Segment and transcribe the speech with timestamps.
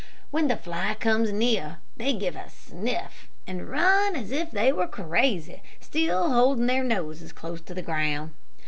[0.31, 4.87] When the fly comes near, they give a sniff and run as if they were
[4.87, 8.31] crazy, still holding their noses close to the ground.